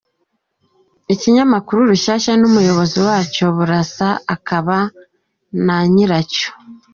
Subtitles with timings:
[1.13, 4.77] Ikinyamakuru Rushyashya n’Umuyobozi wacyo Burasa, akaba
[5.65, 6.49] na nyiracyo